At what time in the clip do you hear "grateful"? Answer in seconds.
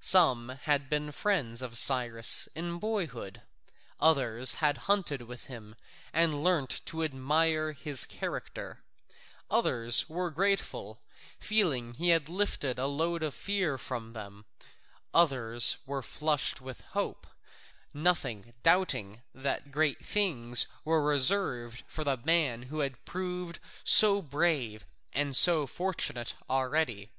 10.30-10.98